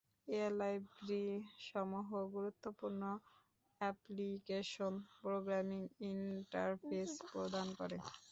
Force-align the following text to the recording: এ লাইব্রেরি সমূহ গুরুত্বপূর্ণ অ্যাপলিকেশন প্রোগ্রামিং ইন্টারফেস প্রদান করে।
এ 0.33 0.43
লাইব্রেরি 0.59 1.23
সমূহ 1.65 2.07
গুরুত্বপূর্ণ 2.35 3.01
অ্যাপলিকেশন 3.81 4.93
প্রোগ্রামিং 5.17 5.81
ইন্টারফেস 6.09 7.11
প্রদান 7.31 7.67
করে। 7.79 7.97